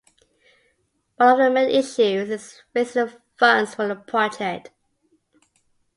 [1.17, 4.71] One of the main issues is raising the funds for the project.